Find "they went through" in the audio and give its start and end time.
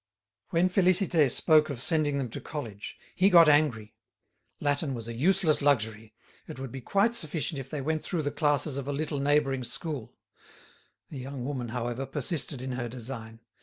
7.69-8.23